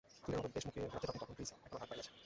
সুইডেনের 0.21 0.41
মতো 0.43 0.53
দেশ 0.55 0.63
মুখ 0.67 0.73
ফেরাচ্ছে 0.75 1.07
যখন, 1.07 1.17
তখন 1.21 1.33
গ্রিস 1.37 1.49
এখনো 1.67 1.77
হাত 1.81 1.87
বাড়িয়ে 1.89 2.03
আছে। 2.07 2.11